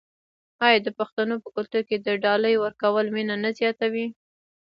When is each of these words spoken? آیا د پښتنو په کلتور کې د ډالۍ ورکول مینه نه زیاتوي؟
آیا 0.65 0.79
د 0.83 0.89
پښتنو 0.99 1.35
په 1.43 1.49
کلتور 1.55 1.83
کې 1.89 1.97
د 1.99 2.07
ډالۍ 2.23 2.55
ورکول 2.59 3.05
مینه 3.15 3.35
نه 3.43 3.49
زیاتوي؟ 3.59 4.05